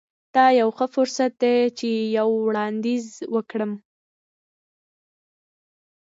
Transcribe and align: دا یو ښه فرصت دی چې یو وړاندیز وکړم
دا 0.35 0.45
یو 0.61 0.69
ښه 0.77 0.85
فرصت 0.95 1.31
دی 1.43 1.55
چې 1.79 1.89
یو 2.17 2.29
وړاندیز 2.47 3.05
وکړم 3.35 3.71